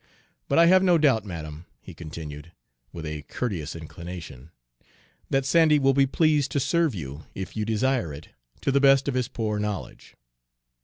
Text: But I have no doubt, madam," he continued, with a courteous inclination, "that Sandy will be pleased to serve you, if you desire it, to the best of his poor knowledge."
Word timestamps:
But 0.47 0.57
I 0.57 0.65
have 0.65 0.81
no 0.81 0.97
doubt, 0.97 1.25
madam," 1.25 1.67
he 1.79 1.93
continued, 1.93 2.53
with 2.91 3.05
a 3.05 3.21
courteous 3.21 3.75
inclination, 3.75 4.49
"that 5.29 5.45
Sandy 5.45 5.77
will 5.77 5.93
be 5.93 6.07
pleased 6.07 6.49
to 6.53 6.59
serve 6.59 6.95
you, 6.95 7.25
if 7.35 7.55
you 7.55 7.65
desire 7.65 8.11
it, 8.11 8.29
to 8.61 8.71
the 8.71 8.81
best 8.81 9.07
of 9.07 9.13
his 9.13 9.27
poor 9.27 9.59
knowledge." 9.59 10.15